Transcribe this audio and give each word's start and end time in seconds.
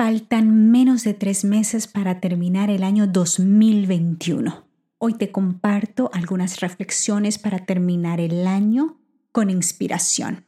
Faltan 0.00 0.70
menos 0.70 1.02
de 1.02 1.12
tres 1.12 1.44
meses 1.44 1.88
para 1.88 2.20
terminar 2.20 2.70
el 2.70 2.84
año 2.84 3.08
2021. 3.08 4.64
Hoy 4.98 5.14
te 5.14 5.32
comparto 5.32 6.08
algunas 6.14 6.60
reflexiones 6.60 7.36
para 7.36 7.66
terminar 7.66 8.20
el 8.20 8.46
año 8.46 8.96
con 9.32 9.50
inspiración. 9.50 10.46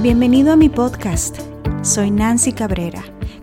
Bienvenido 0.00 0.54
a 0.54 0.56
mi 0.56 0.70
podcast. 0.70 1.36
Soy 1.82 2.10
Nancy 2.10 2.54
Cabrera, 2.54 3.04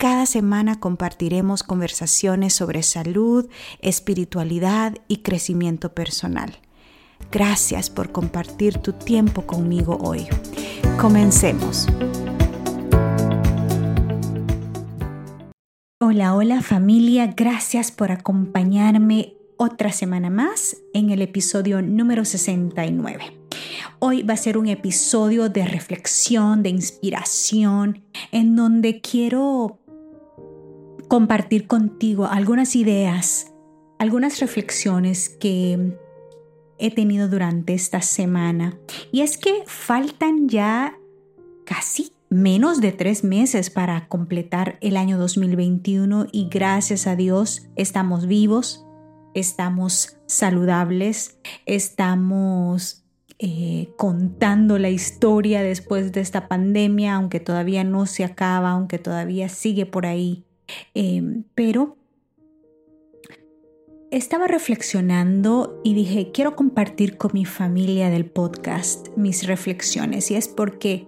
Cada 0.00 0.24
semana 0.24 0.80
compartiremos 0.80 1.62
conversaciones 1.62 2.54
sobre 2.54 2.82
salud, 2.82 3.50
espiritualidad 3.80 4.94
y 5.08 5.18
crecimiento 5.18 5.94
personal. 5.94 6.56
Gracias 7.30 7.90
por 7.90 8.10
compartir 8.10 8.78
tu 8.78 8.94
tiempo 8.94 9.42
conmigo 9.42 9.98
hoy. 10.00 10.26
Comencemos. 10.98 11.86
Hola, 16.00 16.34
hola 16.34 16.62
familia, 16.62 17.34
gracias 17.36 17.92
por 17.92 18.10
acompañarme 18.10 19.34
otra 19.58 19.92
semana 19.92 20.30
más 20.30 20.78
en 20.94 21.10
el 21.10 21.20
episodio 21.20 21.82
número 21.82 22.24
69. 22.24 23.40
Hoy 23.98 24.22
va 24.22 24.32
a 24.32 24.38
ser 24.38 24.56
un 24.56 24.66
episodio 24.66 25.50
de 25.50 25.66
reflexión, 25.66 26.62
de 26.62 26.70
inspiración, 26.70 28.02
en 28.32 28.56
donde 28.56 29.02
quiero 29.02 29.79
compartir 31.10 31.66
contigo 31.66 32.26
algunas 32.26 32.76
ideas, 32.76 33.52
algunas 33.98 34.38
reflexiones 34.38 35.28
que 35.28 35.98
he 36.78 36.94
tenido 36.94 37.28
durante 37.28 37.74
esta 37.74 38.00
semana. 38.00 38.78
Y 39.10 39.22
es 39.22 39.36
que 39.36 39.64
faltan 39.66 40.48
ya 40.48 40.94
casi 41.66 42.12
menos 42.28 42.80
de 42.80 42.92
tres 42.92 43.24
meses 43.24 43.70
para 43.70 44.06
completar 44.06 44.78
el 44.80 44.96
año 44.96 45.18
2021 45.18 46.28
y 46.30 46.48
gracias 46.48 47.08
a 47.08 47.16
Dios 47.16 47.66
estamos 47.74 48.28
vivos, 48.28 48.86
estamos 49.34 50.16
saludables, 50.26 51.40
estamos 51.66 53.04
eh, 53.40 53.92
contando 53.98 54.78
la 54.78 54.90
historia 54.90 55.60
después 55.64 56.12
de 56.12 56.20
esta 56.20 56.46
pandemia, 56.46 57.16
aunque 57.16 57.40
todavía 57.40 57.82
no 57.82 58.06
se 58.06 58.22
acaba, 58.22 58.70
aunque 58.70 59.00
todavía 59.00 59.48
sigue 59.48 59.86
por 59.86 60.06
ahí. 60.06 60.46
Em, 60.94 61.44
pero 61.54 61.96
estaba 64.10 64.48
reflexionando 64.48 65.80
y 65.84 65.94
dije, 65.94 66.30
quiero 66.32 66.56
compartir 66.56 67.16
con 67.16 67.30
mi 67.32 67.44
familia 67.44 68.10
del 68.10 68.26
podcast 68.26 69.08
mis 69.16 69.46
reflexiones 69.46 70.30
y 70.30 70.34
es 70.34 70.48
porque 70.48 71.06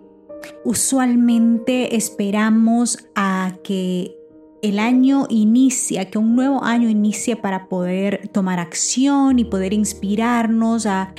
usualmente 0.65 1.97
esperamos 1.97 2.99
a 3.15 3.57
que 3.65 4.17
el 4.63 4.79
año 4.79 5.27
inicie, 5.29 6.09
que 6.09 6.19
un 6.19 6.37
nuevo 6.37 6.63
año 6.63 6.89
inicie 6.89 7.35
para 7.35 7.69
poder 7.69 8.29
tomar 8.29 8.61
acción 8.61 9.41
y 9.41 9.45
poder 9.45 9.73
inspirarnos 9.73 10.87
a 10.87 11.15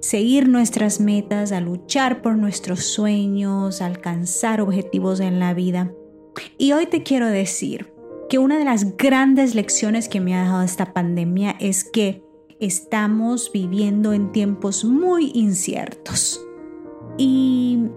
seguir 0.00 0.48
nuestras 0.48 1.00
metas, 1.00 1.52
a 1.52 1.60
luchar 1.62 2.20
por 2.20 2.36
nuestros 2.36 2.84
sueños, 2.84 3.80
a 3.80 3.86
alcanzar 3.86 4.60
objetivos 4.60 5.20
en 5.20 5.40
la 5.40 5.54
vida. 5.54 5.90
Y 6.58 6.72
hoy 6.72 6.86
te 6.86 7.02
quiero 7.02 7.26
decir 7.26 7.92
que 8.28 8.38
una 8.38 8.58
de 8.58 8.64
las 8.64 8.96
grandes 8.96 9.54
lecciones 9.54 10.08
que 10.08 10.20
me 10.20 10.34
ha 10.34 10.42
dejado 10.42 10.62
esta 10.62 10.92
pandemia 10.92 11.56
es 11.60 11.84
que 11.84 12.22
estamos 12.60 13.50
viviendo 13.52 14.12
en 14.12 14.32
tiempos 14.32 14.84
muy 14.84 15.32
inciertos. 15.34 16.44
Y 17.18 17.88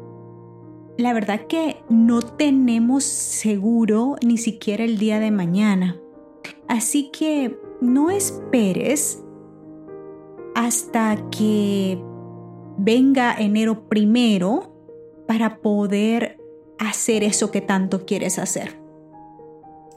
la 0.98 1.14
verdad 1.14 1.48
que 1.48 1.78
no 1.90 2.22
tenemos 2.22 3.04
seguro 3.04 4.16
ni 4.26 4.38
siquiera 4.38 4.84
el 4.84 4.98
día 4.98 5.20
de 5.20 5.32
mañana. 5.32 6.00
Así 6.68 7.12
que 7.12 7.58
no 7.82 8.10
esperes 8.10 9.24
hasta 10.56 11.30
que 11.30 12.02
venga 12.78 13.36
enero 13.38 13.88
primero 13.88 14.74
para 15.28 15.58
poder 15.62 16.38
hacer 16.80 17.24
eso 17.24 17.52
que 17.52 17.62
tanto 17.62 18.06
quieres 18.06 18.40
hacer. 18.40 18.80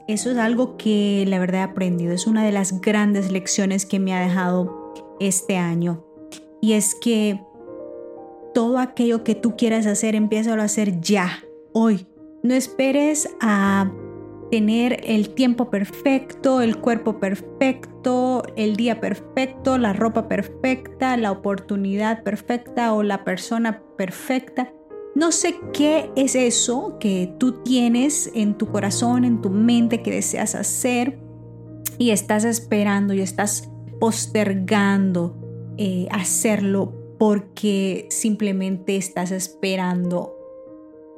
Eso 0.07 0.31
es 0.31 0.37
algo 0.37 0.75
que 0.77 1.23
la 1.27 1.37
verdad 1.37 1.61
he 1.61 1.63
aprendido, 1.63 2.13
es 2.13 2.25
una 2.25 2.43
de 2.43 2.51
las 2.51 2.81
grandes 2.81 3.31
lecciones 3.31 3.85
que 3.85 3.99
me 3.99 4.13
ha 4.13 4.19
dejado 4.19 4.93
este 5.19 5.57
año. 5.57 6.03
Y 6.61 6.73
es 6.73 6.95
que 6.95 7.41
todo 8.53 8.79
aquello 8.79 9.23
que 9.23 9.35
tú 9.35 9.55
quieras 9.55 9.85
hacer, 9.85 10.15
empieza 10.15 10.53
a 10.53 10.63
hacer 10.63 10.99
ya, 10.99 11.43
hoy. 11.73 12.07
No 12.41 12.55
esperes 12.55 13.29
a 13.39 13.91
tener 14.49 15.01
el 15.03 15.29
tiempo 15.35 15.69
perfecto, 15.69 16.61
el 16.61 16.77
cuerpo 16.77 17.19
perfecto, 17.19 18.43
el 18.55 18.75
día 18.75 18.99
perfecto, 18.99 19.77
la 19.77 19.93
ropa 19.93 20.27
perfecta, 20.27 21.17
la 21.17 21.31
oportunidad 21.31 22.23
perfecta 22.23 22.93
o 22.93 23.03
la 23.03 23.23
persona 23.23 23.83
perfecta. 23.97 24.73
No 25.19 25.33
sé 25.33 25.59
qué 25.73 26.09
es 26.15 26.33
eso 26.33 26.95
que 26.97 27.29
tú 27.37 27.61
tienes 27.61 28.31
en 28.35 28.57
tu 28.57 28.71
corazón, 28.71 29.25
en 29.25 29.41
tu 29.41 29.49
mente 29.49 30.01
que 30.01 30.11
deseas 30.11 30.55
hacer 30.55 31.19
y 31.97 32.11
estás 32.11 32.45
esperando 32.45 33.13
y 33.13 33.19
estás 33.19 33.69
postergando 33.99 35.35
eh, 35.77 36.07
hacerlo 36.09 37.17
porque 37.19 38.07
simplemente 38.09 38.95
estás 38.95 39.31
esperando 39.31 40.37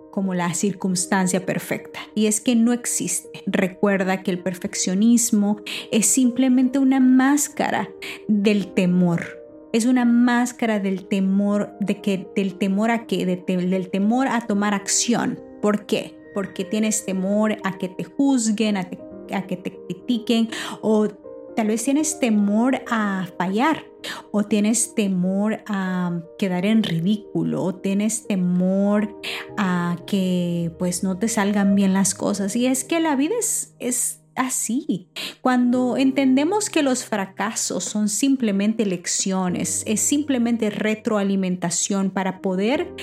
como 0.09 0.33
la 0.33 0.51
circunstancia 0.55 1.45
perfecta. 1.45 1.99
Y 2.15 2.25
es 2.25 2.41
que 2.41 2.55
no 2.55 2.73
existe. 2.73 3.43
Recuerda 3.45 4.23
que 4.23 4.31
el 4.31 4.39
perfeccionismo 4.39 5.61
es 5.91 6.07
simplemente 6.07 6.79
una 6.79 6.99
máscara 6.99 7.87
del 8.27 8.73
temor 8.73 9.40
es 9.73 9.85
una 9.85 10.05
máscara 10.05 10.79
del 10.79 11.07
temor, 11.07 11.73
de 11.79 12.01
que, 12.01 12.27
del 12.35 12.55
temor 12.55 12.91
a 12.91 13.05
qué, 13.05 13.25
del 13.25 13.89
temor 13.89 14.27
a 14.27 14.41
tomar 14.41 14.73
acción. 14.73 15.39
¿Por 15.61 15.85
qué? 15.85 16.17
Porque 16.33 16.65
tienes 16.65 17.05
temor 17.05 17.57
a 17.63 17.77
que 17.77 17.89
te 17.89 18.03
juzguen, 18.03 18.77
a, 18.77 18.89
a 19.33 19.47
que 19.47 19.57
te 19.57 19.77
critiquen 19.87 20.49
o 20.81 21.07
tal 21.55 21.67
vez 21.67 21.83
tienes 21.83 22.19
temor 22.19 22.81
a 22.89 23.27
fallar 23.37 23.85
o 24.31 24.43
tienes 24.43 24.95
temor 24.95 25.61
a 25.67 26.21
quedar 26.37 26.65
en 26.65 26.83
ridículo 26.83 27.63
o 27.63 27.75
tienes 27.75 28.25
temor 28.27 29.15
a 29.57 29.97
que 30.07 30.71
pues 30.79 31.03
no 31.03 31.17
te 31.17 31.27
salgan 31.27 31.75
bien 31.75 31.93
las 31.93 32.15
cosas 32.15 32.55
y 32.55 32.65
es 32.67 32.83
que 32.83 32.99
la 32.99 33.15
vida 33.15 33.35
es 33.79 34.20
así. 34.41 35.07
Cuando 35.41 35.97
entendemos 35.97 36.69
que 36.69 36.83
los 36.83 37.05
fracasos 37.05 37.83
son 37.83 38.09
simplemente 38.09 38.85
lecciones, 38.85 39.83
es 39.85 40.01
simplemente 40.01 40.69
retroalimentación 40.69 42.09
para 42.09 42.41
poder 42.41 42.93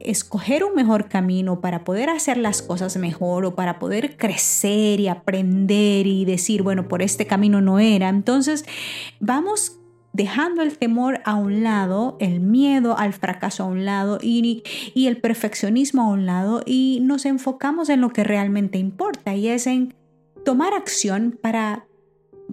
escoger 0.00 0.64
un 0.64 0.74
mejor 0.74 1.08
camino, 1.08 1.60
para 1.60 1.84
poder 1.84 2.08
hacer 2.08 2.38
las 2.38 2.62
cosas 2.62 2.96
mejor 2.96 3.44
o 3.44 3.54
para 3.54 3.78
poder 3.78 4.16
crecer 4.16 5.00
y 5.00 5.08
aprender 5.08 6.06
y 6.06 6.24
decir, 6.24 6.62
bueno, 6.62 6.88
por 6.88 7.02
este 7.02 7.26
camino 7.26 7.60
no 7.60 7.80
era. 7.80 8.08
Entonces, 8.08 8.64
vamos 9.20 9.78
dejando 10.12 10.62
el 10.62 10.78
temor 10.78 11.20
a 11.24 11.34
un 11.34 11.62
lado, 11.62 12.16
el 12.20 12.40
miedo 12.40 12.96
al 12.96 13.12
fracaso 13.12 13.64
a 13.64 13.66
un 13.66 13.84
lado 13.84 14.18
y, 14.22 14.62
el 14.94 15.20
perfeccionismo 15.20 16.02
a 16.02 16.08
un 16.08 16.26
lado 16.26 16.62
y 16.64 17.00
nos 17.02 17.26
enfocamos 17.26 17.88
en 17.88 18.00
lo 18.00 18.10
que 18.10 18.24
realmente 18.24 18.78
importa 18.78 19.34
y 19.34 19.48
es 19.48 19.66
en 19.66 19.94
tomar 20.48 20.72
acción 20.72 21.38
para 21.42 21.86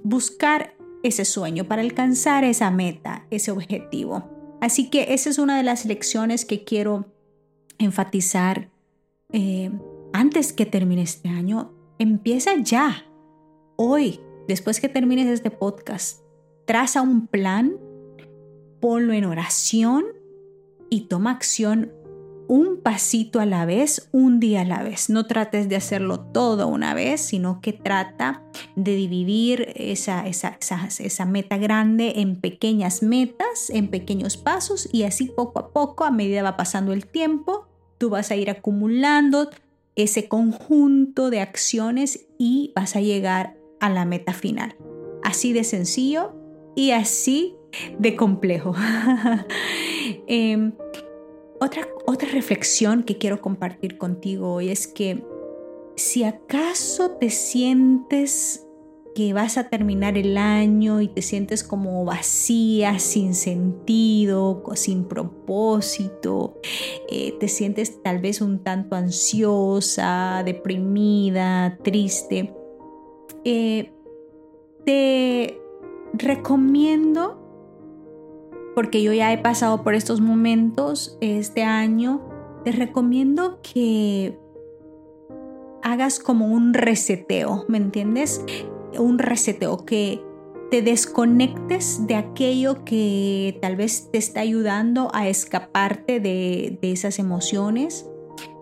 buscar 0.03 0.75
ese 1.01 1.23
sueño, 1.23 1.63
para 1.63 1.81
alcanzar 1.81 2.43
esa 2.43 2.69
meta, 2.69 3.25
ese 3.31 3.51
objetivo. 3.51 4.29
Así 4.59 4.89
que 4.89 5.13
esa 5.13 5.29
es 5.29 5.39
una 5.39 5.55
de 5.55 5.63
las 5.63 5.85
lecciones 5.85 6.43
que 6.43 6.65
quiero 6.65 7.05
enfatizar 7.77 8.69
eh, 9.31 9.71
antes 10.11 10.51
que 10.51 10.65
termine 10.65 11.03
este 11.03 11.29
año. 11.29 11.71
Empieza 11.97 12.51
ya, 12.61 13.05
hoy, 13.77 14.19
después 14.49 14.81
que 14.81 14.89
termines 14.89 15.27
este 15.27 15.49
podcast. 15.49 16.19
Traza 16.65 17.01
un 17.01 17.27
plan, 17.27 17.77
ponlo 18.81 19.13
en 19.13 19.23
oración 19.23 20.03
y 20.89 21.07
toma 21.07 21.31
acción 21.31 21.93
un 22.47 22.81
pasito 22.81 23.39
a 23.39 23.45
la 23.45 23.65
vez, 23.65 24.09
un 24.11 24.39
día 24.39 24.61
a 24.61 24.65
la 24.65 24.83
vez. 24.83 25.09
No 25.09 25.25
trates 25.25 25.69
de 25.69 25.75
hacerlo 25.75 26.19
todo 26.19 26.67
una 26.67 26.93
vez, 26.93 27.21
sino 27.21 27.61
que 27.61 27.73
trata 27.73 28.43
de 28.75 28.95
dividir 28.95 29.73
esa, 29.75 30.27
esa, 30.27 30.57
esa, 30.99 31.25
meta 31.25 31.57
grande 31.57 32.13
en 32.17 32.35
pequeñas 32.39 33.03
metas, 33.03 33.69
en 33.69 33.89
pequeños 33.89 34.37
pasos 34.37 34.89
y 34.91 35.03
así 35.03 35.25
poco 35.25 35.59
a 35.59 35.69
poco, 35.69 36.03
a 36.03 36.11
medida 36.11 36.43
va 36.43 36.57
pasando 36.57 36.93
el 36.93 37.05
tiempo, 37.05 37.67
tú 37.97 38.09
vas 38.09 38.31
a 38.31 38.35
ir 38.35 38.49
acumulando 38.49 39.49
ese 39.95 40.27
conjunto 40.27 41.29
de 41.29 41.39
acciones 41.41 42.27
y 42.37 42.71
vas 42.75 42.95
a 42.95 43.01
llegar 43.01 43.57
a 43.79 43.89
la 43.89 44.05
meta 44.05 44.33
final. 44.33 44.75
Así 45.23 45.53
de 45.53 45.63
sencillo 45.63 46.33
y 46.75 46.91
así 46.91 47.55
de 47.97 48.15
complejo. 48.15 48.73
Em, 50.27 50.73
otra, 51.65 51.87
otra 52.05 52.29
reflexión 52.29 53.03
que 53.03 53.17
quiero 53.17 53.41
compartir 53.41 53.97
contigo 53.97 54.53
hoy 54.53 54.69
es 54.69 54.87
que 54.87 55.25
si 55.95 56.23
acaso 56.23 57.11
te 57.11 57.29
sientes 57.29 58.65
que 59.15 59.31
vas 59.31 59.57
a 59.57 59.69
terminar 59.69 60.17
el 60.17 60.37
año 60.37 60.99
y 60.99 61.07
te 61.07 61.21
sientes 61.21 61.63
como 61.63 62.03
vacía, 62.03 62.99
sin 62.99 63.33
sentido, 63.33 64.61
sin 64.75 65.05
propósito, 65.05 66.59
eh, 67.09 67.33
te 67.39 67.47
sientes 67.47 68.03
tal 68.03 68.19
vez 68.19 68.41
un 68.41 68.59
tanto 68.59 68.97
ansiosa, 68.97 70.43
deprimida, 70.43 71.79
triste, 71.81 72.53
eh, 73.45 73.93
te 74.85 75.61
recomiendo 76.13 77.44
porque 78.75 79.01
yo 79.01 79.13
ya 79.13 79.31
he 79.31 79.37
pasado 79.37 79.81
por 79.83 79.95
estos 79.95 80.19
momentos 80.19 81.17
este 81.21 81.63
año, 81.63 82.21
te 82.65 82.73
recomiendo 82.73 83.59
que 83.61 84.37
hagas 85.81 86.19
como 86.19 86.47
un 86.47 86.73
reseteo, 86.73 87.65
¿me 87.69 87.77
entiendes? 87.77 88.43
Un 88.99 89.17
reseteo, 89.17 89.85
que 89.85 90.21
te 90.71 90.81
desconectes 90.81 92.05
de 92.05 92.15
aquello 92.15 92.83
que 92.83 93.57
tal 93.61 93.77
vez 93.77 94.09
te 94.11 94.17
está 94.17 94.41
ayudando 94.41 95.09
a 95.13 95.29
escaparte 95.29 96.19
de, 96.19 96.77
esas 96.81 97.17
emociones. 97.17 98.09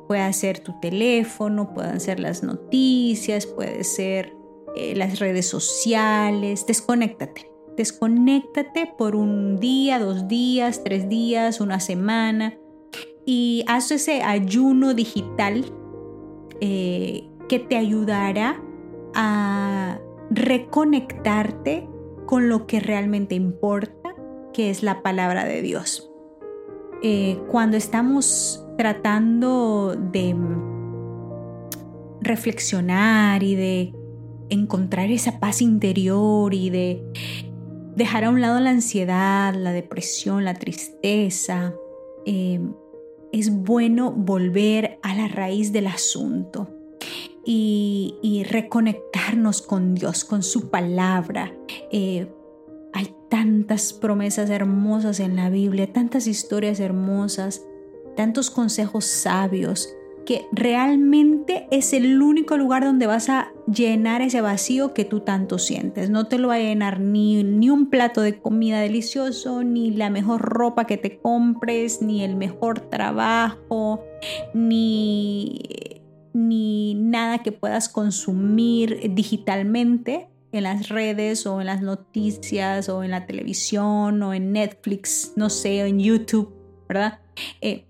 Puede 0.08 0.32
ser 0.34 0.60
tu 0.60 0.80
teléfono, 0.80 1.74
pueden 1.74 2.00
ser 2.00 2.20
las 2.20 2.44
noticias, 2.44 3.48
puede 3.48 3.84
ser 3.84 4.34
eh, 4.76 4.96
las 4.96 5.20
redes 5.20 5.48
sociales, 5.48 6.68
desconéctate 6.68 7.53
Desconéctate 7.78 8.94
por 8.98 9.16
un 9.16 9.60
día, 9.60 10.00
dos 10.00 10.28
días, 10.28 10.84
tres 10.84 11.10
días, 11.10 11.60
una 11.60 11.80
semana 11.80 12.58
y 13.26 13.64
haz 13.68 13.92
ese 13.92 14.22
ayuno 14.22 14.94
digital 14.94 15.66
eh, 16.62 17.30
que 17.50 17.60
te 17.60 17.78
ayudará 17.78 18.62
a 19.16 20.00
reconectarte 20.30 21.88
con 22.26 22.50
lo 22.50 22.68
que 22.68 22.80
realmente 22.80 23.36
importa, 23.36 24.16
que 24.54 24.70
es 24.70 24.84
la 24.84 25.02
palabra 25.02 25.46
de 25.46 25.62
Dios. 25.62 26.10
Eh, 27.02 27.40
cuando 27.50 27.78
estamos 27.78 28.66
tratando 28.78 29.96
de 29.96 30.36
reflexionar 32.22 33.44
y 33.44 33.56
de 33.56 33.94
encontrar 34.50 35.12
esa 35.12 35.40
paz 35.40 35.62
interior 35.62 36.54
y 36.54 36.70
de 36.70 37.04
dejar 37.96 38.24
a 38.24 38.30
un 38.30 38.42
lado 38.42 38.60
la 38.60 38.72
ansiedad, 38.72 39.54
la 39.54 39.72
depresión, 39.72 40.46
la 40.46 40.54
tristeza. 40.54 41.74
Eh, 42.26 42.60
es 43.32 43.52
bueno 43.52 44.12
volver 44.12 45.00
a 45.02 45.16
la 45.16 45.28
raíz 45.28 45.72
del 45.72 45.88
asunto 45.88 46.70
y, 47.46 48.46
reconectarnos 48.50 49.62
con 49.62 49.96
Dios, 49.96 50.24
con 50.24 50.44
su 50.44 50.70
palabra. 50.70 51.54
Eh, 51.92 52.28
hay 52.94 53.14
tantas 53.30 53.92
promesas 53.94 54.50
hermosas 54.50 55.20
en 55.20 55.36
la 55.36 55.50
Biblia, 55.50 55.92
tantas 55.92 56.28
historias 56.28 56.80
hermosas, 56.80 57.66
tantos 58.16 58.52
consejos 58.52 59.06
sabios 59.06 59.90
que 60.26 60.46
realmente 60.52 61.68
es 61.72 61.94
el 61.94 62.22
único 62.22 62.58
lugar 62.58 62.84
donde 62.84 63.08
vas 63.08 63.30
a 63.30 63.52
llenar 63.68 64.22
ese 64.22 64.42
vacío 64.42 64.94
que 64.94 65.06
tú 65.06 65.22
tanto 65.22 65.58
sientes. 65.58 66.10
No 66.10 66.28
te 66.28 66.38
lo 66.38 66.50
va 66.50 66.56
a 66.56 66.60
llenar 66.60 67.00
ni, 67.00 67.44
ni 67.44 67.70
un 67.70 67.90
plato 67.90 68.22
de 68.22 68.40
comida 68.40 68.80
delicioso, 68.80 69.64
ni 69.64 69.92
la 69.92 70.10
mejor 70.10 70.42
ropa 70.42 70.86
que 70.86 70.98
te 70.98 71.18
compres, 71.20 72.02
ni 72.02 72.24
el 72.24 72.36
mejor 72.36 72.80
trabajo, 72.80 74.04
ni, 74.54 75.62
ni 76.34 76.96
nada 76.96 77.40
que 77.40 77.52
puedas 77.52 77.90
consumir 77.90 79.14
digitalmente 79.14 80.30
en 80.52 80.64
las 80.64 80.90
redes 80.90 81.46
o 81.48 81.60
en 81.60 81.68
las 81.68 81.82
noticias 81.82 82.88
o 82.88 83.04
en 83.04 83.12
la 83.12 83.26
televisión 83.26 84.22
o 84.22 84.34
en 84.34 84.52
Netflix, 84.52 85.34
no 85.36 85.50
sé, 85.50 85.80
en 85.80 86.00
YouTube, 86.00 86.54
¿verdad? 86.88 87.20
Eh, 87.62 87.86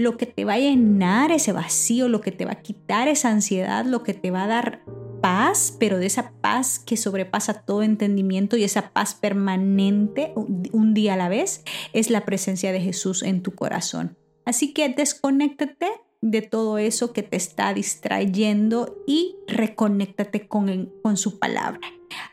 lo 0.00 0.16
que 0.16 0.24
te 0.24 0.46
va 0.46 0.54
a 0.54 0.58
llenar 0.58 1.30
ese 1.30 1.52
vacío, 1.52 2.08
lo 2.08 2.22
que 2.22 2.32
te 2.32 2.46
va 2.46 2.52
a 2.52 2.62
quitar 2.62 3.06
esa 3.06 3.28
ansiedad, 3.28 3.84
lo 3.84 4.02
que 4.02 4.14
te 4.14 4.30
va 4.30 4.44
a 4.44 4.48
dar 4.48 4.82
paz, 5.20 5.76
pero 5.78 5.98
de 5.98 6.06
esa 6.06 6.32
paz 6.40 6.78
que 6.78 6.96
sobrepasa 6.96 7.52
todo 7.52 7.82
entendimiento 7.82 8.56
y 8.56 8.64
esa 8.64 8.92
paz 8.92 9.14
permanente 9.14 10.32
un 10.36 10.94
día 10.94 11.14
a 11.14 11.16
la 11.18 11.28
vez, 11.28 11.62
es 11.92 12.08
la 12.08 12.24
presencia 12.24 12.72
de 12.72 12.80
Jesús 12.80 13.22
en 13.22 13.42
tu 13.42 13.54
corazón. 13.54 14.16
Así 14.46 14.72
que 14.72 14.88
desconéctate 14.88 15.88
de 16.22 16.40
todo 16.40 16.78
eso 16.78 17.12
que 17.12 17.22
te 17.22 17.36
está 17.36 17.74
distrayendo 17.74 18.96
y 19.06 19.36
reconéctate 19.48 20.48
con, 20.48 20.90
con 21.02 21.18
su 21.18 21.38
palabra. 21.38 21.80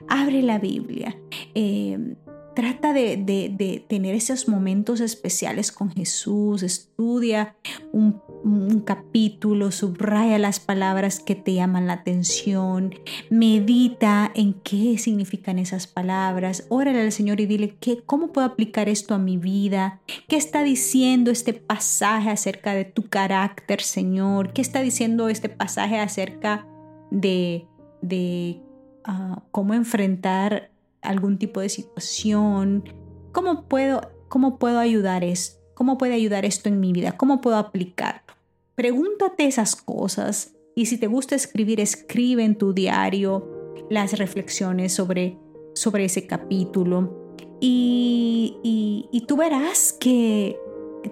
Abre 0.08 0.42
la 0.42 0.58
Biblia. 0.58 1.20
Eh, 1.54 2.16
Trata 2.57 2.92
de, 2.92 3.86
tener 3.88 4.15
esos 4.15 4.48
momentos 4.48 5.00
especiales 5.00 5.71
con 5.71 5.92
Jesús, 5.92 6.63
estudia 6.63 7.56
un, 7.94 8.19
capítulo, 8.83 9.69
subraya 9.69 10.39
las 10.39 10.59
palabras 10.59 11.19
que 11.19 11.36
te 11.36 11.54
llaman 11.54 11.86
la 11.86 11.94
atención, 11.94 12.95
medita 13.30 14.31
en 14.33 14.54
qué 14.54 14.98
significan 14.98 15.59
esas 15.59 15.86
palabras, 15.86 16.65
órale 16.69 17.01
al 17.01 17.12
Señor 17.12 17.42
y 17.42 17.45
dile, 17.45 17.75
¿qué, 17.80 18.01
¿cómo 18.04 18.33
puedo 18.33 18.48
aplicar 18.48 18.89
esto 18.89 19.13
a 19.13 19.19
mi 19.19 19.38
vida? 19.38 20.01
¿Qué 20.27 20.36
está 20.38 20.63
diciendo 20.63 21.30
este 21.30 21.53
pasaje 21.53 22.31
acerca 22.31 22.74
de 22.74 22.86
tu 22.86 23.07
carácter, 23.07 23.81
Señor? 23.81 24.51
¿Qué 24.53 24.63
está 24.63 24.81
diciendo 24.81 25.30
este 25.30 25.50
pasaje 25.50 26.00
acerca 26.00 26.65
de, 27.12 27.68
de 28.01 28.63
ah, 29.03 29.44
cómo 29.51 29.75
enfrentar 29.75 30.71
algún 31.07 31.38
tipo 31.38 31.62
de 31.62 31.69
situación? 31.69 32.84
¿Cómo 33.32 33.67
puedo, 33.67 34.01
cómo 34.27 34.58
puedo 34.58 34.79
ayudar 34.79 35.24
esto? 35.24 35.62
¿Cómo 35.74 35.98
puede 35.98 36.13
ayudar 36.13 36.46
esto 36.46 36.70
en 36.70 36.79
mi 36.79 36.91
vida? 36.91 37.17
¿Cómo 37.17 37.41
puedo 37.41 37.58
aplicarlo? 37.58 38.34
Pregúntate 38.75 39.46
esas 39.46 39.75
cosas 39.75 40.55
y 40.75 40.86
si 40.88 40.98
te 40.98 41.08
gusta 41.08 41.36
escribir, 41.36 41.79
escribe 41.79 42.43
en 42.43 42.55
tu 42.55 42.74
diario 42.74 43.74
las 43.89 44.17
reflexiones 44.17 44.93
sobre, 44.93 45.38
sobre 45.74 46.05
ese 46.05 46.27
capítulo 46.27 47.36
y, 47.60 48.58
y 49.12 49.22
tú 49.22 49.38
verás 49.38 49.93
que 49.93 50.60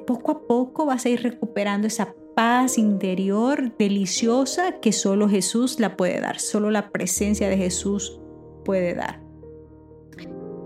poco 0.06 0.32
a 0.32 0.48
poco 0.48 0.86
vas 0.86 1.06
a 1.06 1.10
ir 1.10 1.24
recuperando 1.24 1.88
esa 1.88 2.14
paz 2.36 2.78
interior 2.78 3.76
deliciosa 3.78 4.80
que 4.80 4.92
solo 4.92 5.30
Jesús 5.30 5.80
la 5.80 5.96
puede 5.96 6.20
dar, 6.20 6.40
solo 6.40 6.70
la 6.70 6.90
presencia 6.90 7.50
de 7.50 7.58
Jesús 7.58 8.20
puede 8.66 8.94
dar. 8.94 9.25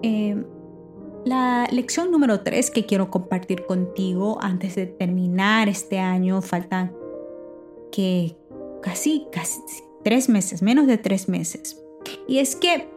Eh, 0.01 0.43
la 1.25 1.67
lección 1.71 2.11
número 2.11 2.41
3 2.41 2.71
que 2.71 2.85
quiero 2.85 3.11
compartir 3.11 3.65
contigo 3.65 4.39
antes 4.41 4.75
de 4.75 4.85
terminar 4.85 5.67
este 5.67 5.99
año, 5.99 6.41
faltan 6.41 6.95
que 7.91 8.37
casi, 8.81 9.27
casi 9.31 9.59
tres 10.03 10.29
meses, 10.29 10.61
menos 10.61 10.87
de 10.87 10.97
tres 10.97 11.27
meses. 11.27 11.81
Y 12.27 12.39
es 12.39 12.55
que 12.55 12.89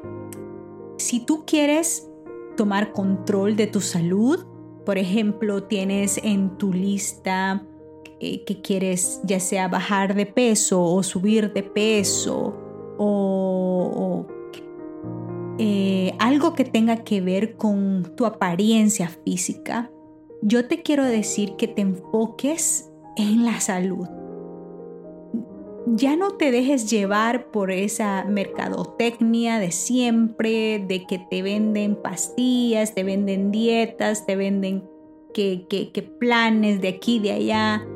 si 0.98 1.20
tú 1.20 1.44
quieres 1.44 2.08
tomar 2.56 2.92
control 2.92 3.56
de 3.56 3.66
tu 3.66 3.80
salud, 3.80 4.44
por 4.86 4.98
ejemplo, 4.98 5.64
tienes 5.64 6.18
en 6.22 6.56
tu 6.58 6.72
lista 6.72 7.66
eh, 8.20 8.44
que 8.44 8.62
quieres 8.62 9.20
ya 9.24 9.40
sea 9.40 9.68
bajar 9.68 10.14
de 10.14 10.26
peso 10.26 10.82
o 10.82 11.02
subir 11.02 11.52
de 11.52 11.62
peso 11.64 12.54
o 12.98 14.26
eh, 15.64 16.12
algo 16.18 16.54
que 16.54 16.64
tenga 16.64 17.04
que 17.04 17.20
ver 17.20 17.56
con 17.56 18.16
tu 18.16 18.26
apariencia 18.26 19.08
física, 19.24 19.92
yo 20.42 20.66
te 20.66 20.82
quiero 20.82 21.04
decir 21.04 21.54
que 21.54 21.68
te 21.68 21.82
enfoques 21.82 22.90
en 23.16 23.44
la 23.44 23.60
salud. 23.60 24.08
Ya 25.86 26.16
no 26.16 26.32
te 26.32 26.50
dejes 26.50 26.90
llevar 26.90 27.52
por 27.52 27.70
esa 27.70 28.24
mercadotecnia 28.24 29.60
de 29.60 29.70
siempre, 29.70 30.84
de 30.84 31.04
que 31.06 31.20
te 31.30 31.42
venden 31.42 31.94
pastillas, 31.94 32.92
te 32.96 33.04
venden 33.04 33.52
dietas, 33.52 34.26
te 34.26 34.34
venden 34.34 34.82
que, 35.32 35.68
que 35.68 36.02
planes 36.02 36.80
de 36.80 36.88
aquí, 36.88 37.20
de 37.20 37.30
allá. 37.30 37.86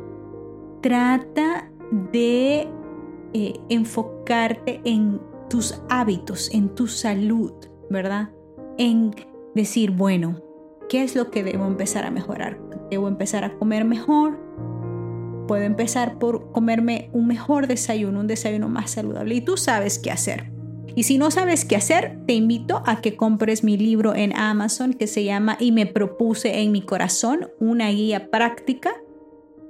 trata 0.82 1.68
de 2.12 2.68
eh, 3.34 3.54
enfocarte 3.70 4.80
en 4.84 5.20
tus 5.48 5.80
hábitos, 5.88 6.50
en 6.52 6.74
tu 6.74 6.86
salud, 6.86 7.52
¿verdad? 7.90 8.30
En 8.78 9.14
decir, 9.54 9.90
bueno, 9.90 10.42
¿qué 10.88 11.02
es 11.02 11.14
lo 11.14 11.30
que 11.30 11.42
debo 11.44 11.66
empezar 11.66 12.04
a 12.04 12.10
mejorar? 12.10 12.58
¿Debo 12.90 13.08
empezar 13.08 13.44
a 13.44 13.56
comer 13.58 13.84
mejor? 13.84 14.38
Puedo 15.48 15.62
empezar 15.62 16.18
por 16.18 16.50
comerme 16.52 17.10
un 17.12 17.26
mejor 17.26 17.66
desayuno, 17.66 18.20
un 18.20 18.26
desayuno 18.26 18.68
más 18.68 18.90
saludable. 18.90 19.34
Y 19.34 19.40
tú 19.40 19.56
sabes 19.56 19.98
qué 19.98 20.10
hacer. 20.10 20.52
Y 20.94 21.04
si 21.04 21.18
no 21.18 21.30
sabes 21.30 21.64
qué 21.64 21.76
hacer, 21.76 22.18
te 22.26 22.32
invito 22.32 22.82
a 22.86 23.00
que 23.00 23.16
compres 23.16 23.62
mi 23.62 23.76
libro 23.76 24.14
en 24.14 24.34
Amazon 24.34 24.94
que 24.94 25.06
se 25.06 25.24
llama 25.24 25.56
Y 25.60 25.70
me 25.70 25.86
propuse 25.86 26.60
en 26.60 26.72
mi 26.72 26.82
corazón, 26.82 27.50
una 27.60 27.90
guía 27.90 28.30
práctica 28.30 28.94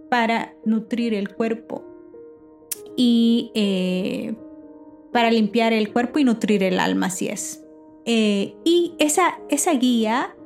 para 0.09 0.54
nutrir 0.64 1.14
el 1.14 1.35
cuerpo 1.35 1.85
y 2.97 3.50
eh, 3.54 4.35
para 5.17 5.31
limpiar 5.31 5.73
el 5.73 5.95
cuerpo 5.95 6.19
y 6.19 6.25
nutrir 6.25 6.63
el 6.63 6.79
alma, 6.79 7.07
así 7.07 7.29
es. 7.29 7.65
Eh, 8.05 8.55
y 8.67 8.93
esa, 8.99 9.39
esa 9.49 9.73
guía, 9.73 10.37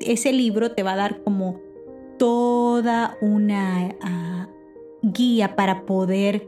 ese 0.00 0.34
libro 0.34 0.72
te 0.72 0.82
va 0.82 0.92
a 0.92 0.96
dar 0.96 1.22
como 1.24 1.62
toda 2.18 3.16
una 3.22 3.96
ah, 4.02 4.50
guía 5.00 5.56
para 5.56 5.86
poder 5.86 6.46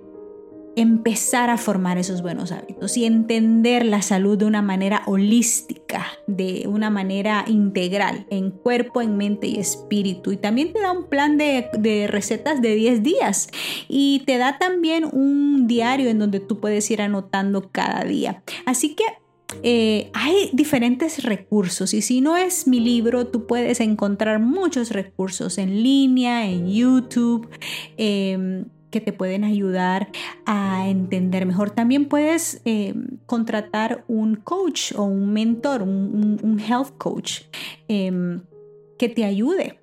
empezar 0.77 1.50
a 1.50 1.59
formar 1.59 1.99
esos 1.99 2.23
buenos 2.23 2.53
hábitos 2.53 2.97
y 2.97 3.05
entender 3.05 3.85
la 3.85 4.03
salud 4.03 4.39
de 4.39 4.45
una 4.45 4.62
manera 4.62 5.03
holística, 5.07 6.07
de 6.27 6.67
una 6.69 6.91
manera 6.91 7.45
integral, 7.47 8.27
en 8.31 8.50
cuerpo, 8.50 9.03
en 9.03 9.17
mente 9.17 9.47
y 9.49 9.59
espíritu. 9.59 10.33
Y 10.33 10.37
también 10.37 10.73
te 10.73 10.81
da 10.81 10.93
un 10.93 11.09
plan 11.09 11.37
de, 11.39 12.07
recetas 12.09 12.62
de 12.62 12.75
10 12.75 13.03
días 13.03 13.49
y 13.89 14.23
te 14.27 14.39
da 14.39 14.59
también 14.59 15.05
un 15.12 15.67
diario 15.67 16.09
en 16.09 16.19
donde 16.19 16.41
tú 16.41 16.61
puedes 16.61 16.91
ir 16.91 17.03
anotando 17.03 17.71
cada 17.71 18.05
día. 18.05 18.43
Así 18.65 18.95
que 18.95 19.05
eh, 19.62 20.11
hay 20.15 20.50
diferentes 20.53 21.25
recursos 21.25 21.93
y 21.93 22.03
si 22.03 22.21
no 22.21 22.37
es 22.37 22.69
mi 22.69 22.79
libro, 22.79 23.27
tú 23.27 23.47
puedes 23.49 23.81
encontrar 23.81 24.39
muchos 24.39 24.91
recursos 24.91 25.59
en 25.59 25.83
línea, 25.83 26.49
en 26.49 26.69
YouTube. 26.71 27.49
Em, 27.97 28.67
que 28.90 29.00
te 29.00 29.12
pueden 29.12 29.44
ayudar 29.44 30.09
a 30.47 30.88
entender 30.88 31.47
mejor. 31.47 31.70
También 31.70 32.09
puedes 32.09 32.61
eh, 32.64 32.94
contratar 33.26 34.04
un 34.09 34.37
coach 34.37 34.92
o 34.97 35.04
un 35.04 35.32
mentor, 35.32 35.82
un, 35.82 36.61
health 36.61 36.97
coach 36.99 37.42
em, 37.88 38.42
que 38.99 39.09
te 39.09 39.25
ayude, 39.25 39.78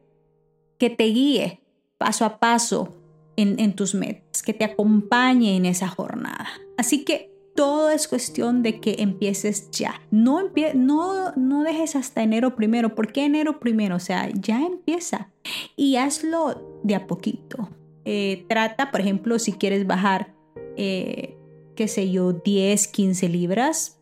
que 0.77 0.89
te 0.89 1.05
guíe 1.05 1.61
paso 1.97 2.25
a 2.25 2.39
paso 2.39 2.93
en, 3.35 3.75
tus 3.75 3.93
metas, 3.93 4.41
que 4.41 4.53
te 4.53 4.65
acompañe 4.65 5.55
en 5.55 5.65
esa 5.65 5.87
jornada. 5.87 6.47
Así 6.75 7.03
que 7.03 7.31
todo 7.55 7.89
es 7.89 8.07
cuestión 8.07 8.63
de 8.63 8.79
que 8.79 8.95
empieces 8.99 9.69
ya. 9.71 10.01
No, 10.11 10.51
no, 10.75 11.31
no 11.35 11.63
dejes 11.63 11.95
hasta 11.95 12.23
enero 12.23 12.55
primero. 12.55 12.95
¿Por 12.95 13.11
qué 13.11 13.25
enero 13.25 13.59
primero? 13.59 13.95
O 13.95 13.99
sea, 13.99 14.29
ya 14.31 14.61
empieza 14.61 15.31
y 15.75 15.97
hazlo 15.97 16.81
de 16.83 16.95
a 16.95 17.07
poquito. 17.07 17.69
Eh, 18.09 18.45
trata, 18.47 18.89
por 18.89 19.01
ejemplo, 19.01 19.37
si 19.37 19.51
quieres 19.51 19.85
bajar, 19.85 20.33
eh, 20.77 21.37
qué 21.75 21.89
sé 21.89 22.09
yo, 22.09 22.31
10, 22.31 22.87
15 22.87 23.27
libras, 23.27 23.99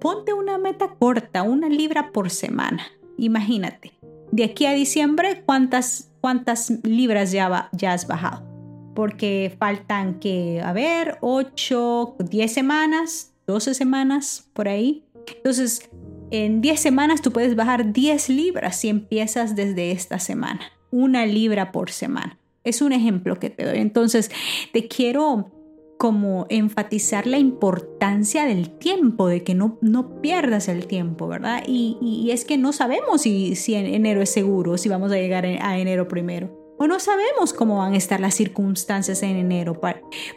ponte 0.00 0.32
una 0.32 0.58
meta 0.58 0.96
corta, 0.98 1.44
una 1.44 1.68
libra 1.68 2.10
por 2.10 2.30
semana. 2.30 2.84
Imagínate, 3.16 3.92
de 4.32 4.42
aquí 4.42 4.66
a 4.66 4.72
diciembre, 4.72 5.44
¿cuántas, 5.46 6.10
cuántas 6.20 6.68
libras 6.82 7.30
ya, 7.30 7.68
ya 7.70 7.92
has 7.92 8.08
bajado? 8.08 8.44
Porque 8.92 9.54
faltan 9.56 10.18
que, 10.18 10.60
a 10.60 10.72
ver, 10.72 11.18
8, 11.20 12.16
10 12.28 12.52
semanas, 12.52 13.34
12 13.46 13.74
semanas, 13.74 14.50
por 14.52 14.66
ahí. 14.66 15.04
Entonces, 15.28 15.88
en 16.32 16.60
10 16.60 16.80
semanas 16.80 17.22
tú 17.22 17.30
puedes 17.30 17.54
bajar 17.54 17.92
10 17.92 18.30
libras 18.30 18.80
si 18.80 18.88
empiezas 18.88 19.54
desde 19.54 19.92
esta 19.92 20.18
semana. 20.18 20.72
Una 20.90 21.24
libra 21.24 21.70
por 21.70 21.92
semana. 21.92 22.36
Es 22.64 22.82
un 22.82 22.92
ejemplo 22.92 23.38
que 23.38 23.50
te 23.50 23.64
doy. 23.64 23.78
Entonces, 23.78 24.30
te 24.72 24.88
quiero 24.88 25.50
como 25.98 26.46
enfatizar 26.48 27.26
la 27.26 27.38
importancia 27.38 28.44
del 28.44 28.70
tiempo, 28.78 29.28
de 29.28 29.44
que 29.44 29.54
no, 29.54 29.78
no 29.80 30.20
pierdas 30.20 30.68
el 30.68 30.86
tiempo, 30.86 31.28
¿verdad? 31.28 31.62
Y, 31.66 32.28
es 32.30 32.44
que 32.44 32.58
no 32.58 32.72
sabemos 32.72 33.22
si, 33.22 33.54
si 33.54 33.74
en 33.74 33.86
enero 33.86 34.20
es 34.20 34.30
seguro, 34.30 34.76
si 34.76 34.88
vamos 34.88 35.12
a 35.12 35.16
llegar 35.16 35.46
a 35.46 35.78
enero 35.78 36.08
primero. 36.08 36.64
O 36.78 36.86
no 36.86 36.98
sabemos 36.98 37.52
cómo 37.52 37.78
van 37.78 37.94
a 37.94 37.96
estar 37.96 38.18
las 38.18 38.34
circunstancias 38.34 39.22
en 39.22 39.36
enero. 39.36 39.80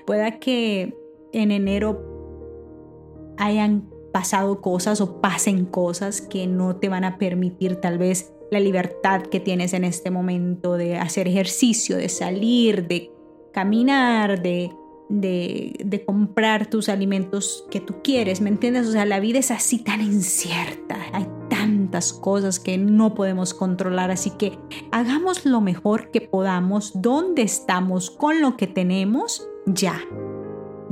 Pueda 0.05 0.39
que 0.39 0.95
en 1.33 1.51
enero 1.51 3.35
hayan 3.37 3.89
pasado 4.13 4.61
cosas 4.61 5.01
o 5.01 5.19
pasen 5.21 5.65
cosas 5.65 6.21
que 6.21 6.47
no 6.47 6.77
te 6.77 6.89
van 6.89 7.03
a 7.03 7.17
permitir 7.17 7.77
tal 7.77 7.97
vez 7.97 8.33
la 8.51 8.59
libertad 8.59 9.23
que 9.23 9.39
tienes 9.39 9.73
en 9.73 9.83
este 9.83 10.11
momento 10.11 10.77
de 10.77 10.97
hacer 10.97 11.27
ejercicio, 11.27 11.97
de 11.97 12.09
salir, 12.09 12.87
de 12.87 13.11
caminar, 13.51 14.41
de, 14.41 14.71
de, 15.09 16.03
comprar 16.05 16.69
tus 16.69 16.89
alimentos 16.89 17.65
que 17.71 17.79
tú 17.79 17.95
quieres, 18.03 18.41
¿me 18.41 18.49
entiendes? 18.49 18.87
O 18.87 18.91
sea, 18.91 19.05
la 19.05 19.19
vida 19.19 19.39
es 19.39 19.51
así 19.51 19.79
tan 19.79 20.01
incierta, 20.01 20.97
hay 21.13 21.27
tantas 21.49 22.13
cosas 22.13 22.59
que 22.59 22.77
no 22.77 23.15
podemos 23.15 23.53
controlar, 23.53 24.11
así 24.11 24.31
que 24.31 24.57
hagamos 24.91 25.45
lo 25.45 25.61
mejor 25.61 26.11
que 26.11 26.21
podamos, 26.21 26.91
donde 27.01 27.41
estamos, 27.41 28.11
con 28.11 28.41
lo 28.41 28.57
que 28.57 28.67
tenemos, 28.67 29.47
ya, 29.65 29.99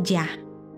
ya, 0.01 0.27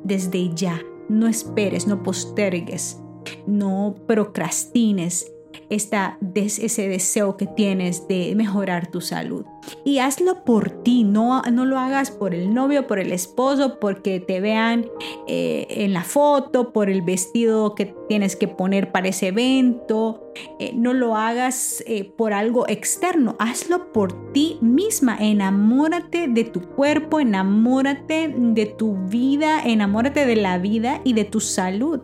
desde 0.04 0.54
ya. 0.54 0.82
No 1.10 1.28
esperes, 1.28 1.88
no 1.88 2.04
postergues, 2.04 3.02
no 3.46 3.96
procrastines 4.08 5.32
esta, 5.70 6.18
ese 6.36 6.88
deseo 6.88 7.38
que 7.38 7.48
tienes 7.48 8.08
de 8.08 8.34
mejorar 8.36 8.88
tu 8.88 9.02
salud. 9.02 9.46
Y 9.84 10.00
hazlo 10.00 10.44
por 10.44 10.70
ti, 10.84 11.04
no, 11.04 11.42
no 11.42 11.66
lo 11.66 11.78
hagas 11.78 12.12
por 12.12 12.34
el 12.34 12.54
novio, 12.54 12.88
por 12.88 13.00
el 13.00 13.12
esposo, 13.12 13.80
porque 13.80 14.20
te 14.20 14.40
vean 14.40 14.86
eh, 15.28 15.68
en 15.70 15.94
la 15.94 16.04
foto, 16.04 16.72
por 16.72 16.90
el 16.90 17.02
vestido 17.02 17.76
que 17.76 17.94
tienes 18.08 18.36
que 18.36 18.48
poner 18.48 18.92
para 18.92 19.10
ese 19.10 19.28
evento. 19.28 20.24
Eh, 20.60 20.72
no 20.76 20.94
lo 20.94 21.16
hagas 21.16 21.84
eh, 21.88 22.04
por 22.04 22.34
algo 22.34 22.68
externo, 22.68 23.36
hazlo 23.40 23.92
por 23.92 24.32
ti 24.32 24.58
misma. 24.62 25.18
Enamórate 25.20 26.28
de 26.28 26.44
tu 26.44 26.62
cuerpo, 26.62 27.20
enamórate 27.20 28.34
de 28.38 28.66
tu 28.66 28.96
vida, 29.08 29.62
enamórate 29.64 30.26
de 30.26 30.36
la 30.36 30.58
vida 30.58 31.02
y 31.04 31.14
de 31.14 31.26
tu 31.26 31.40
salud. 31.40 32.02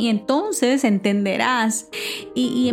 Y 0.00 0.08
entonces 0.08 0.84
entenderás 0.84 1.88
y, 2.34 2.72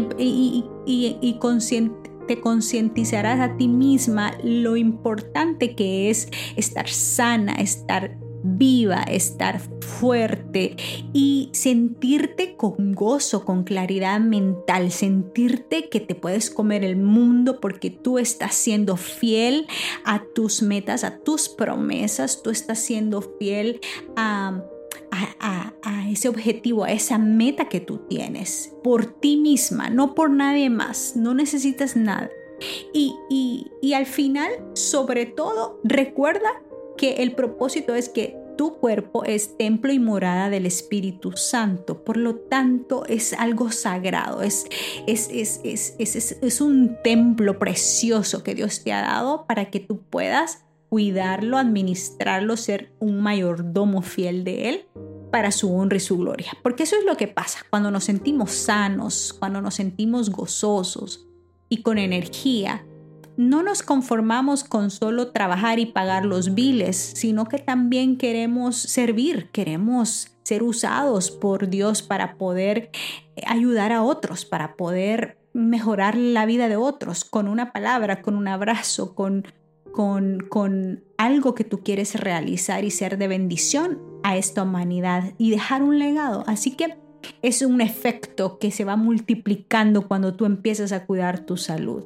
te 2.28 2.42
concientizarás 2.42 3.40
a 3.40 3.56
ti 3.56 3.70
misma 3.70 4.38
lo 4.44 4.76
importante 4.76 5.76
que 5.76 6.10
es 6.10 6.30
estar 6.58 6.90
sana, 6.90 7.54
estar 7.54 8.18
viva, 8.44 9.02
estar 9.04 9.62
fuerte 9.82 10.76
y 11.14 11.50
sentirte 11.54 12.56
con 12.56 12.94
gozo, 12.94 13.46
con 13.46 13.64
claridad 13.64 14.20
mental, 14.20 14.92
sentirte 14.92 15.90
que 15.90 16.00
te 16.00 16.16
puedes 16.16 16.50
comer 16.50 16.84
el 16.84 16.98
mundo 16.98 17.60
porque 17.60 17.90
tú 17.90 18.20
estás 18.20 18.56
siendo 18.56 18.98
fiel 18.98 19.68
a 20.04 20.24
tus 20.36 20.62
metas, 20.62 21.04
a 21.04 21.20
tus 21.20 21.50
promesas, 21.50 22.44
tú 22.44 22.50
estás 22.50 22.80
siendo 22.80 23.22
fiel 23.22 23.80
a 24.16 24.64
a, 25.12 25.74
ese 26.10 26.30
objetivo, 26.30 26.84
a 26.86 26.92
esa 26.92 27.18
meta 27.18 27.70
que 27.70 27.80
tú 27.80 28.00
tienes, 28.10 28.74
por 28.84 29.06
ti 29.06 29.38
misma, 29.38 29.90
no 29.90 30.16
por 30.16 30.30
nadie 30.30 30.70
más, 30.70 31.16
no 31.16 31.34
necesitas 31.34 31.96
nada. 31.96 32.30
Y, 32.94 33.16
y 33.82 33.94
al 33.94 34.06
final, 34.06 34.52
sobre 34.74 35.26
todo, 35.26 35.80
recuerda 35.84 36.50
que 36.98 37.18
el 37.18 37.34
propósito 37.34 37.94
es 37.94 38.10
que 38.10 38.38
tu 38.58 38.78
cuerpo 38.80 39.24
es 39.24 39.56
templo 39.56 39.94
y 39.94 40.00
morada 40.00 40.50
del 40.50 40.66
Espíritu 40.66 41.34
Santo, 41.34 42.04
por 42.04 42.18
lo 42.18 42.36
tanto 42.36 43.06
es 43.06 43.34
algo 43.34 43.72
sagrado, 43.72 44.42
es, 44.42 44.66
es, 45.06 45.30
es, 45.64 45.96
es 46.00 46.62
un 46.62 46.98
templo 47.04 47.60
precioso 47.60 48.44
que 48.44 48.56
Dios 48.56 48.84
te 48.84 48.92
ha 48.92 49.02
dado 49.02 49.46
para 49.46 49.70
que 49.70 49.80
tú 49.80 50.02
puedas 50.10 50.66
cuidarlo, 50.90 51.58
administrarlo, 51.58 52.58
ser 52.58 52.92
un 53.00 53.22
mayordomo 53.22 54.02
fiel 54.02 54.44
de 54.44 54.70
Él 54.70 54.86
para 55.32 55.52
su 55.52 55.74
honra 55.74 55.98
y 55.98 56.02
su 56.02 56.18
gloria. 56.18 56.52
Porque 56.64 56.84
eso 56.84 56.96
es 56.98 57.06
lo 57.06 57.18
que 57.18 57.28
pasa 57.28 57.60
cuando 57.70 57.92
nos 57.92 58.06
sentimos 58.06 58.52
sanos, 58.52 59.36
cuando 59.38 59.62
nos 59.62 59.76
sentimos 59.76 60.30
gozosos 60.30 61.28
y 61.70 61.82
con 61.82 61.98
energía. 61.98 62.86
No 63.36 63.62
nos 63.62 63.84
conformamos 63.84 64.64
con 64.64 64.90
solo 64.90 65.32
trabajar 65.32 65.78
y 65.78 65.86
pagar 65.86 66.26
los 66.26 66.56
biles, 66.56 66.98
sino 66.98 67.46
que 67.46 67.60
también 67.60 68.18
queremos 68.18 68.78
servir, 68.78 69.50
queremos 69.52 70.32
ser 70.42 70.64
usados 70.64 71.30
por 71.30 71.70
Dios 71.70 72.02
para 72.02 72.38
poder 72.38 72.90
eh, 73.36 73.44
ayudar 73.46 73.92
a 73.92 74.02
otros, 74.02 74.46
para 74.46 74.76
poder 74.76 75.38
mejorar 75.54 76.16
la 76.16 76.46
vida 76.46 76.70
de 76.70 76.78
otros 76.78 77.26
con 77.26 77.48
una 77.48 77.74
palabra, 77.74 78.22
con 78.22 78.36
un 78.36 78.48
abrazo, 78.48 79.14
con 79.14 79.46
con, 79.92 80.46
con 80.50 81.04
algo 81.18 81.56
que 81.56 81.64
tú 81.64 81.80
quieres 81.84 82.16
realizar 82.16 82.84
y 82.84 82.92
ser 82.92 83.18
de 83.18 83.28
bendición 83.28 84.02
a 84.24 84.38
esta 84.38 84.64
humanidad 84.64 85.34
y 85.38 85.52
dejar 85.52 85.84
un 85.84 86.00
legado. 86.00 86.44
Así 86.48 86.72
que 86.72 86.96
es 87.42 87.62
un 87.62 87.82
efecto 87.82 88.60
que 88.60 88.72
se 88.72 88.84
va 88.84 88.96
multiplicando 88.96 90.08
cuando 90.08 90.36
tú 90.36 90.46
empiezas 90.46 90.92
a 90.92 91.06
cuidar 91.06 91.46
tu 91.46 91.58
salud. 91.58 92.04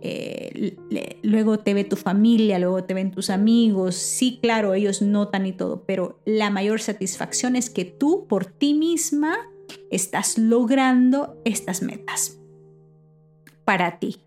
Eh, 0.00 0.76
luego 1.22 1.58
te 1.60 1.74
ve 1.74 1.84
tu 1.84 1.96
familia, 1.96 2.58
luego 2.58 2.84
te 2.84 2.94
ven 2.94 3.10
tus 3.10 3.30
amigos. 3.30 3.96
Sí, 3.96 4.38
claro, 4.42 4.74
ellos 4.74 5.02
notan 5.02 5.46
y 5.46 5.52
todo, 5.52 5.84
pero 5.86 6.20
la 6.24 6.50
mayor 6.50 6.80
satisfacción 6.80 7.56
es 7.56 7.70
que 7.70 7.84
tú 7.84 8.26
por 8.28 8.46
ti 8.46 8.74
misma 8.74 9.36
estás 9.90 10.38
logrando 10.38 11.40
estas 11.44 11.82
metas 11.82 12.38
para 13.64 13.98
ti. 13.98 14.20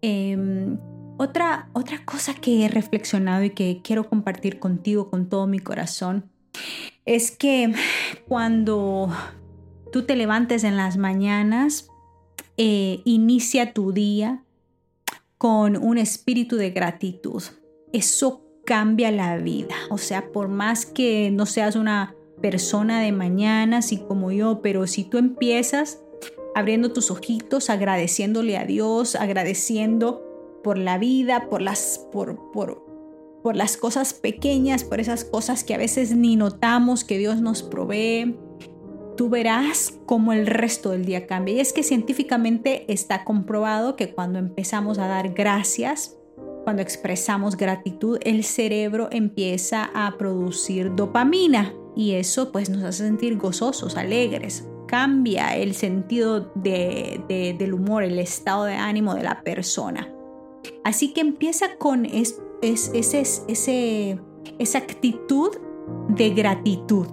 Em, 0.00 0.78
otra, 1.22 1.68
otra 1.72 2.04
cosa 2.04 2.34
que 2.34 2.64
he 2.64 2.68
reflexionado 2.68 3.44
y 3.44 3.50
que 3.50 3.80
quiero 3.82 4.08
compartir 4.08 4.58
contigo 4.58 5.08
con 5.08 5.28
todo 5.28 5.46
mi 5.46 5.58
corazón 5.58 6.30
es 7.04 7.30
que 7.30 7.72
cuando 8.28 9.10
tú 9.92 10.02
te 10.02 10.16
levantes 10.16 10.64
en 10.64 10.76
las 10.76 10.96
mañanas, 10.96 11.88
eh, 12.56 13.00
inicia 13.04 13.72
tu 13.72 13.92
día 13.92 14.42
con 15.38 15.76
un 15.76 15.98
espíritu 15.98 16.56
de 16.56 16.70
gratitud. 16.70 17.42
Eso 17.92 18.42
cambia 18.64 19.10
la 19.10 19.36
vida. 19.38 19.74
O 19.90 19.98
sea, 19.98 20.30
por 20.32 20.48
más 20.48 20.86
que 20.86 21.30
no 21.30 21.46
seas 21.46 21.76
una 21.76 22.14
persona 22.40 23.00
de 23.00 23.12
mañana, 23.12 23.78
así 23.78 23.98
como 23.98 24.32
yo, 24.32 24.60
pero 24.62 24.86
si 24.86 25.04
tú 25.04 25.18
empiezas 25.18 26.00
abriendo 26.54 26.92
tus 26.92 27.10
ojitos, 27.10 27.70
agradeciéndole 27.70 28.58
a 28.58 28.64
Dios, 28.64 29.16
agradeciendo 29.16 30.31
por 30.62 30.78
la 30.78 30.98
vida, 30.98 31.48
por 31.48 31.62
las, 31.62 32.06
por, 32.12 32.50
por, 32.52 32.84
por 33.42 33.56
las 33.56 33.76
cosas 33.76 34.14
pequeñas, 34.14 34.84
por 34.84 35.00
esas 35.00 35.24
cosas 35.24 35.64
que 35.64 35.74
a 35.74 35.78
veces 35.78 36.14
ni 36.14 36.36
notamos 36.36 37.04
que 37.04 37.18
Dios 37.18 37.40
nos 37.40 37.62
provee, 37.62 38.36
tú 39.16 39.28
verás 39.28 39.98
cómo 40.06 40.32
el 40.32 40.46
resto 40.46 40.90
del 40.90 41.04
día 41.04 41.26
cambia. 41.26 41.54
Y 41.54 41.60
es 41.60 41.72
que 41.72 41.82
científicamente 41.82 42.90
está 42.92 43.24
comprobado 43.24 43.96
que 43.96 44.14
cuando 44.14 44.38
empezamos 44.38 44.98
a 44.98 45.06
dar 45.06 45.32
gracias, 45.34 46.16
cuando 46.64 46.82
expresamos 46.82 47.56
gratitud, 47.56 48.18
el 48.22 48.44
cerebro 48.44 49.08
empieza 49.10 49.90
a 49.94 50.16
producir 50.16 50.94
dopamina 50.94 51.74
y 51.96 52.12
eso 52.12 52.52
pues 52.52 52.70
nos 52.70 52.82
hace 52.84 53.04
sentir 53.04 53.36
gozosos, 53.36 53.96
alegres. 53.96 54.68
Cambia 54.86 55.56
el 55.56 55.74
sentido 55.74 56.52
del 56.54 57.74
humor, 57.74 58.04
el 58.04 58.18
estado 58.18 58.64
de 58.64 58.74
ánimo 58.74 59.14
de 59.14 59.22
la 59.22 59.42
persona. 59.42 60.08
Así 60.84 61.12
que 61.12 61.20
empieza 61.20 61.76
con 61.76 62.04
ese, 62.04 62.40
esa 64.58 64.78
actitud 64.78 65.50
de 66.08 66.30
gratitud 66.30 67.06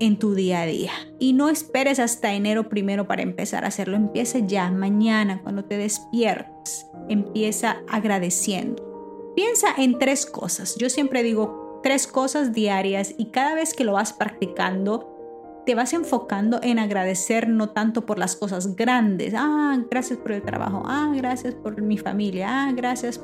en 0.00 0.18
tu 0.18 0.34
día 0.34 0.62
a 0.62 0.66
día. 0.66 0.92
Y 1.18 1.32
no 1.32 1.48
esperes 1.48 1.98
hasta 1.98 2.32
enero 2.34 2.68
primero 2.68 3.06
para 3.06 3.22
empezar 3.22 3.64
a 3.64 3.68
hacerlo. 3.68 3.96
Empieza 3.96 4.38
ya, 4.38 4.70
mañana, 4.70 5.42
cuando 5.42 5.64
te 5.64 5.76
despiertes. 5.76 6.86
Empieza 7.08 7.78
agradeciendo. 7.88 9.32
Piensa 9.34 9.68
en 9.76 9.98
tres 9.98 10.26
cosas. 10.26 10.76
Yo 10.76 10.88
siempre 10.88 11.22
digo 11.22 11.80
tres 11.82 12.06
cosas 12.06 12.52
diarias 12.52 13.14
y 13.16 13.26
cada 13.26 13.54
vez 13.54 13.74
que 13.74 13.84
lo 13.84 13.92
vas 13.92 14.12
practicando, 14.12 15.17
te 15.68 15.74
vas 15.74 15.92
enfocando 15.92 16.60
en 16.62 16.78
agradecer 16.78 17.46
no 17.46 17.68
tanto 17.68 18.06
por 18.06 18.18
las 18.18 18.36
cosas 18.36 18.74
grandes. 18.74 19.34
Ah, 19.36 19.78
gracias 19.90 20.18
por 20.18 20.32
el 20.32 20.40
trabajo. 20.40 20.82
Ah, 20.86 21.12
gracias 21.14 21.54
por 21.56 21.82
mi 21.82 21.98
familia. 21.98 22.46
Ah, 22.48 22.72
gracias 22.74 23.22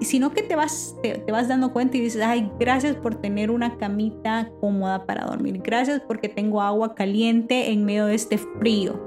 sino 0.00 0.32
que 0.32 0.42
te 0.42 0.56
vas, 0.56 0.96
te, 1.02 1.22
vas 1.30 1.46
dando 1.46 1.74
cuenta 1.74 1.98
y 1.98 2.00
dices, 2.00 2.22
ay, 2.22 2.50
gracias 2.58 2.96
por 2.96 3.16
tener 3.16 3.50
una 3.50 3.76
camita 3.76 4.50
cómoda 4.62 5.04
para 5.04 5.26
dormir, 5.26 5.60
gracias 5.62 6.00
porque 6.00 6.28
tengo 6.28 6.62
agua 6.62 6.94
caliente 6.94 7.70
en 7.70 7.84
medio 7.84 8.06
de 8.06 8.14
este 8.14 8.38
frío 8.38 9.00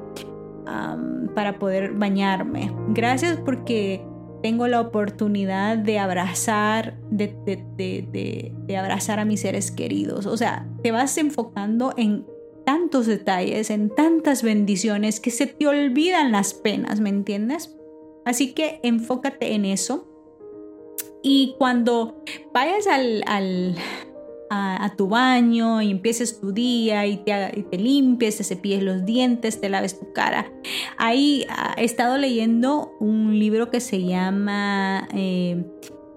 para 1.36 1.60
poder 1.60 1.94
bañarme, 1.94 2.72
gracias 2.90 3.38
porque 3.44 4.06
tengo 4.42 4.68
la 4.68 4.82
oportunidad 4.82 5.78
de 5.78 6.00
abrazar, 6.00 6.98
de, 7.10 7.36
de, 7.46 8.54
de, 8.66 8.78
abrazar 8.78 9.20
a 9.20 9.26
mis 9.26 9.42
seres 9.42 9.72
queridos. 9.72 10.26
O 10.26 10.38
sea, 10.38 10.68
te 10.84 10.92
vas 10.92 11.18
enfocando 11.18 11.94
en 11.98 12.26
tantos 12.68 13.06
detalles, 13.06 13.70
en 13.70 13.90
tantas 13.90 14.44
bendiciones 14.44 15.22
que 15.22 15.32
se 15.32 15.48
te 15.48 15.68
olvidan 15.68 16.34
las 16.34 16.54
penas, 16.54 17.00
¿me 17.00 17.08
entiendes? 17.08 17.74
Así 18.26 18.52
que 18.52 18.82
enfócate 18.84 19.54
en 19.54 19.64
eso 19.64 20.06
y 21.24 21.56
cuando 21.58 22.22
vayas 22.54 22.86
al, 22.88 23.24
a, 24.50 24.94
tu 24.98 25.08
baño 25.08 25.82
y 25.82 25.92
empieces 25.92 26.42
tu 26.42 26.52
día 26.52 27.06
y 27.06 27.16
te, 27.24 27.66
te, 27.72 27.78
limpies, 27.78 28.36
te 28.36 28.44
cepilles 28.44 28.84
los 28.84 29.06
dientes, 29.06 29.62
te 29.62 29.70
laves 29.70 29.98
tu 29.98 30.12
cara. 30.12 30.52
Ahí 30.98 31.46
ah, 31.50 31.74
he 31.78 31.86
estado 31.86 32.18
leyendo 32.18 32.98
un 33.00 33.40
libro 33.40 33.70
que 33.70 33.80
se 33.80 34.04
llama 34.04 35.08
eh, 35.14 35.64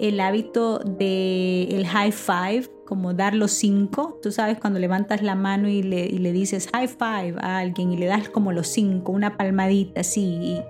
El 0.01 0.19
hábito 0.19 0.79
del 0.79 1.87
high 1.87 2.13
five, 2.13 2.71
como 2.87 3.13
dar 3.13 3.35
los 3.35 3.53
cinco. 3.53 4.19
Tú 4.23 4.33
sabes, 4.33 4.59
cuando 4.59 4.79
levantas 4.79 5.23
la 5.23 5.35
mano 5.35 5.69
y 5.69 5.83
le, 5.83 6.07
y 6.07 6.19
le 6.19 6.33
dices 6.33 6.69
high 6.73 6.89
five 6.89 7.35
a 7.41 7.59
alguien 7.59 7.93
y 7.93 7.99
le 7.99 8.07
das 8.07 8.29
como 8.29 8.53
los 8.53 8.69
cinco, 8.69 9.13
una 9.13 9.37
palmadita 9.37 10.01
así, 10.01 10.23
y 10.23 10.63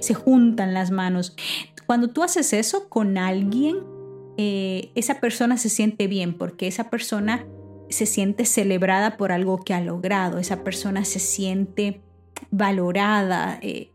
se 0.00 0.14
juntan 0.14 0.72
las 0.72 0.90
manos. 0.90 1.34
Cuando 1.86 2.08
tú 2.08 2.22
haces 2.22 2.52
eso 2.52 2.88
con 2.88 3.18
alguien, 3.18 3.76
eh, 4.36 4.90
esa 4.94 5.20
persona 5.20 5.56
se 5.56 5.68
siente 5.68 6.06
bien 6.06 6.36
porque 6.36 6.66
esa 6.66 6.90
persona 6.90 7.46
se 7.88 8.06
siente 8.06 8.44
celebrada 8.44 9.16
por 9.16 9.32
algo 9.32 9.58
que 9.58 9.72
ha 9.74 9.80
logrado, 9.80 10.38
esa 10.38 10.64
persona 10.64 11.04
se 11.04 11.20
siente 11.20 12.02
valorada, 12.50 13.58
eh, 13.62 13.92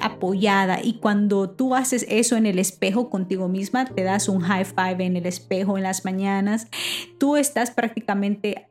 apoyada 0.00 0.80
y 0.82 0.94
cuando 0.94 1.50
tú 1.50 1.74
haces 1.74 2.06
eso 2.08 2.36
en 2.36 2.46
el 2.46 2.58
espejo 2.58 3.10
contigo 3.10 3.48
misma, 3.48 3.84
te 3.86 4.02
das 4.02 4.28
un 4.28 4.40
high 4.40 4.64
five 4.64 5.04
en 5.04 5.16
el 5.16 5.26
espejo 5.26 5.76
en 5.76 5.84
las 5.84 6.04
mañanas, 6.04 6.68
tú 7.18 7.36
estás 7.36 7.70
prácticamente 7.70 8.68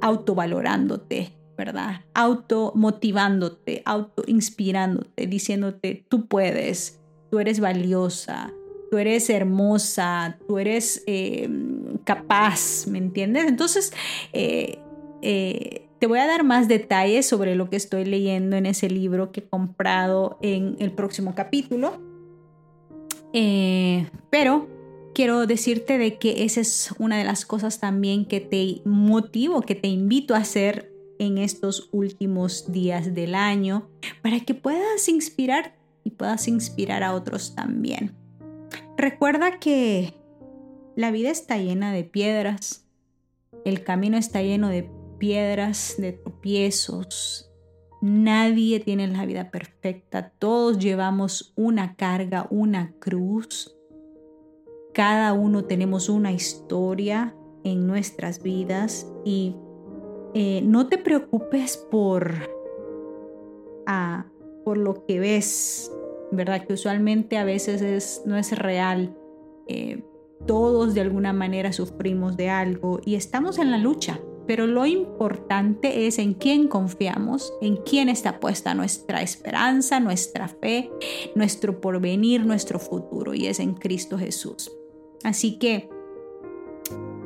autovalorándote, 0.00 1.32
¿verdad? 1.56 2.02
Automotivándote, 2.14 3.82
autoinspirándote, 3.84 5.26
diciéndote, 5.26 6.04
tú 6.08 6.26
puedes, 6.26 7.00
tú 7.30 7.40
eres 7.40 7.60
valiosa, 7.60 8.52
tú 8.90 8.98
eres 8.98 9.28
hermosa, 9.30 10.38
tú 10.46 10.58
eres 10.58 11.02
em, 11.06 11.98
capaz, 12.04 12.86
¿me 12.86 12.98
entiendes? 12.98 13.46
Entonces, 13.46 13.92
eh, 14.32 14.78
eh, 15.22 15.87
te 15.98 16.06
voy 16.06 16.18
a 16.20 16.26
dar 16.26 16.44
más 16.44 16.68
detalles 16.68 17.26
sobre 17.26 17.54
lo 17.54 17.68
que 17.70 17.76
estoy 17.76 18.04
leyendo 18.04 18.56
en 18.56 18.66
ese 18.66 18.88
libro 18.88 19.32
que 19.32 19.40
he 19.40 19.48
comprado 19.48 20.38
en 20.42 20.76
el 20.78 20.92
próximo 20.92 21.34
capítulo. 21.34 22.00
Eh, 23.32 24.08
pero 24.30 24.68
quiero 25.14 25.46
decirte 25.46 25.98
de 25.98 26.18
que 26.18 26.44
esa 26.44 26.60
es 26.60 26.94
una 26.98 27.18
de 27.18 27.24
las 27.24 27.44
cosas 27.44 27.80
también 27.80 28.24
que 28.24 28.40
te 28.40 28.80
motivo, 28.84 29.62
que 29.62 29.74
te 29.74 29.88
invito 29.88 30.34
a 30.34 30.38
hacer 30.38 30.92
en 31.18 31.38
estos 31.38 31.88
últimos 31.92 32.70
días 32.70 33.14
del 33.14 33.34
año 33.34 33.88
para 34.22 34.40
que 34.40 34.54
puedas 34.54 35.08
inspirar 35.08 35.76
y 36.04 36.10
puedas 36.10 36.46
inspirar 36.46 37.02
a 37.02 37.14
otros 37.14 37.56
también. 37.56 38.14
Recuerda 38.96 39.58
que 39.58 40.14
la 40.94 41.10
vida 41.10 41.30
está 41.30 41.58
llena 41.58 41.92
de 41.92 42.04
piedras, 42.04 42.86
el 43.64 43.82
camino 43.82 44.16
está 44.16 44.42
lleno 44.42 44.68
de 44.68 44.88
piedras, 45.18 45.96
de 45.98 46.12
tropiezos. 46.12 47.50
Nadie 48.00 48.80
tiene 48.80 49.08
la 49.08 49.26
vida 49.26 49.50
perfecta, 49.50 50.32
todos 50.38 50.78
llevamos 50.78 51.52
una 51.56 51.96
carga, 51.96 52.46
una 52.50 52.94
cruz. 52.98 53.76
Cada 54.94 55.32
uno 55.32 55.64
tenemos 55.64 56.08
una 56.08 56.32
historia 56.32 57.34
en 57.64 57.86
nuestras 57.86 58.42
vidas 58.42 59.12
y 59.24 59.56
eh, 60.34 60.62
no 60.62 60.86
te 60.88 60.98
preocupes 60.98 61.76
por, 61.76 62.32
ah, 63.86 64.26
por 64.64 64.78
lo 64.78 65.04
que 65.06 65.18
ves 65.18 65.90
¿verdad? 66.30 66.66
Que 66.66 66.74
usualmente 66.74 67.38
a 67.38 67.44
veces 67.44 67.82
es, 67.82 68.22
no 68.26 68.36
es 68.36 68.56
real. 68.56 69.16
Eh, 69.66 70.02
todos 70.46 70.94
de 70.94 71.00
alguna 71.00 71.32
manera 71.32 71.72
sufrimos 71.72 72.36
de 72.36 72.48
algo 72.48 73.00
y 73.04 73.16
estamos 73.16 73.58
en 73.58 73.70
la 73.70 73.78
lucha, 73.78 74.20
pero 74.48 74.66
lo 74.66 74.86
importante 74.86 76.06
es 76.06 76.18
en 76.18 76.32
quién 76.32 76.68
confiamos, 76.68 77.52
en 77.60 77.76
quién 77.76 78.08
está 78.08 78.40
puesta 78.40 78.72
nuestra 78.72 79.20
esperanza, 79.20 80.00
nuestra 80.00 80.48
fe, 80.48 80.90
nuestro 81.34 81.82
porvenir, 81.82 82.46
nuestro 82.46 82.78
futuro, 82.78 83.34
y 83.34 83.46
es 83.46 83.60
en 83.60 83.74
Cristo 83.74 84.16
Jesús. 84.16 84.72
Así 85.22 85.58
que 85.58 85.90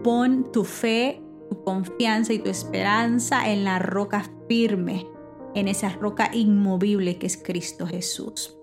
pon 0.03 0.51
tu 0.51 0.65
fe, 0.65 1.23
tu 1.49 1.63
confianza 1.63 2.33
y 2.33 2.41
tu 2.41 2.51
esperanza 2.51 3.53
en 3.53 3.63
la 3.63 3.79
roca 3.79 4.29
firme, 4.49 5.07
en 5.55 5.69
esa 5.69 5.91
roca 5.91 6.29
inmovible 6.33 7.19
que 7.19 7.29
es 7.29 7.37
Cristo 7.37 7.87
Jesús. 7.87 8.59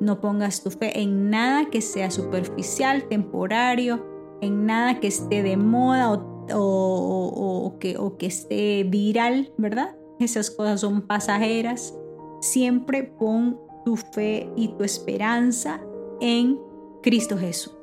No 0.00 0.22
pongas 0.22 0.62
tu 0.62 0.70
fe 0.70 0.98
en 0.98 1.28
nada 1.28 1.66
que 1.66 1.82
sea 1.82 2.10
superficial, 2.10 3.06
temporario, 3.06 4.06
en 4.40 4.64
nada 4.64 4.98
que 4.98 5.08
esté 5.08 5.42
de 5.42 5.58
moda 5.58 6.10
o, 6.10 6.35
que, 6.48 7.96
o 7.98 8.16
que 8.18 8.26
esté 8.26 8.84
viral, 8.84 9.52
¿verdad? 9.56 9.96
Esas 10.18 10.50
cosas 10.50 10.80
son 10.80 11.02
pasajeras. 11.02 11.94
Siempre 12.40 13.04
pon 13.04 13.60
tu 13.84 13.96
fe 13.96 14.50
y 14.56 14.68
tu 14.68 14.84
esperanza 14.84 15.80
en 16.20 16.58
Cristo 17.02 17.38
Jesús, 17.38 17.76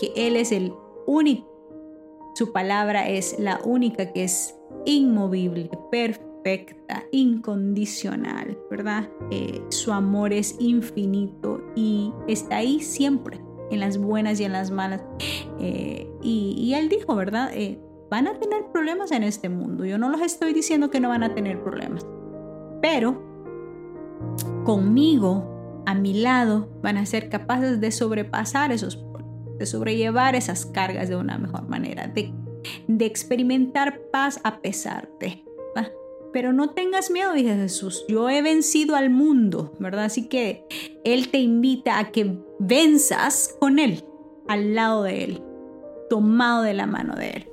que 0.00 0.12
Él 0.16 0.36
es 0.36 0.52
el 0.52 0.72
único. 1.06 1.48
Su 2.34 2.52
palabra 2.52 3.08
es 3.08 3.38
la 3.38 3.60
única 3.64 4.12
que 4.12 4.24
es 4.24 4.56
inmovible, 4.84 5.70
perfecta, 5.90 7.04
incondicional, 7.12 8.58
¿verdad? 8.70 9.08
Eh, 9.30 9.60
su 9.70 9.92
amor 9.92 10.32
es 10.32 10.56
infinito 10.58 11.60
y 11.74 12.12
está 12.26 12.56
ahí 12.56 12.80
siempre, 12.80 13.40
en 13.70 13.80
las 13.80 13.98
buenas 13.98 14.40
y 14.40 14.44
en 14.44 14.52
las 14.52 14.70
malas. 14.70 15.02
Eh, 15.60 16.08
y, 16.22 16.74
Él 16.74 16.88
dijo, 16.88 17.16
¿verdad? 17.16 17.50
Eh, 17.54 17.80
van 18.10 18.26
a 18.26 18.38
tener 18.38 18.66
problemas 18.72 19.12
en 19.12 19.22
este 19.22 19.48
mundo. 19.48 19.84
Yo 19.84 19.98
no 19.98 20.08
los 20.08 20.20
estoy 20.20 20.52
diciendo 20.52 20.90
que 20.90 21.00
no 21.00 21.08
van 21.08 21.22
a 21.22 21.34
tener 21.34 21.62
problemas, 21.62 22.06
pero 22.80 23.22
conmigo, 24.64 25.82
a 25.86 25.94
mi 25.94 26.14
lado, 26.14 26.68
van 26.82 26.98
a 26.98 27.06
ser 27.06 27.28
capaces 27.28 27.80
de 27.80 27.90
sobrepasar 27.90 28.72
esos 28.72 28.96
problemas, 28.96 29.58
de 29.58 29.66
sobrellevar 29.66 30.34
esas 30.34 30.66
cargas 30.66 31.08
de 31.08 31.16
una 31.16 31.38
mejor 31.38 31.68
manera, 31.68 32.06
de, 32.06 32.32
experimentar 33.04 34.00
paz 34.10 34.40
a 34.44 34.60
pesar 34.60 35.08
de. 35.20 35.44
Pero 36.32 36.52
no 36.52 36.70
tengas 36.70 37.10
miedo, 37.10 37.32
dice 37.32 37.54
Jesús. 37.56 38.04
Yo 38.06 38.28
he 38.28 38.42
vencido 38.42 38.96
al 38.96 39.08
mundo, 39.08 39.72
¿verdad? 39.78 40.04
Así 40.04 40.28
que 40.28 40.66
Él 41.04 41.30
te 41.30 41.38
invita 41.38 41.98
a 41.98 42.10
que 42.10 42.38
venzas 42.58 43.56
con 43.58 43.78
Él, 43.78 44.04
al 44.46 44.74
lado 44.74 45.04
de 45.04 45.24
Él, 45.24 45.42
tomado 46.10 46.62
de 46.62 46.74
la 46.74 46.86
mano 46.86 47.14
de 47.14 47.30
Él. 47.30 47.52